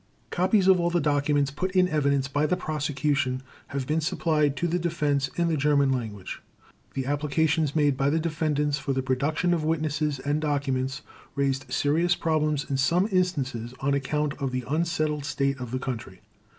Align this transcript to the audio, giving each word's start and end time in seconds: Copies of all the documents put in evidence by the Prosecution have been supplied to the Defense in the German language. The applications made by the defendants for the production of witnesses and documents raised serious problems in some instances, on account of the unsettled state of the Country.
Copies 0.31 0.67
of 0.67 0.79
all 0.79 0.89
the 0.89 0.99
documents 0.99 1.51
put 1.51 1.73
in 1.73 1.87
evidence 1.87 2.27
by 2.27 2.47
the 2.47 2.57
Prosecution 2.57 3.43
have 3.67 3.85
been 3.85 4.01
supplied 4.01 4.55
to 4.57 4.67
the 4.67 4.79
Defense 4.79 5.27
in 5.35 5.47
the 5.47 5.55
German 5.55 5.91
language. 5.91 6.41
The 6.95 7.05
applications 7.05 7.75
made 7.75 7.97
by 7.97 8.09
the 8.09 8.19
defendants 8.19 8.79
for 8.79 8.93
the 8.93 9.03
production 9.03 9.53
of 9.53 9.63
witnesses 9.63 10.17
and 10.17 10.41
documents 10.41 11.03
raised 11.35 11.71
serious 11.71 12.15
problems 12.15 12.67
in 12.67 12.77
some 12.77 13.07
instances, 13.11 13.75
on 13.79 13.93
account 13.93 14.33
of 14.41 14.51
the 14.51 14.65
unsettled 14.67 15.23
state 15.23 15.59
of 15.59 15.69
the 15.69 15.77
Country. 15.77 16.21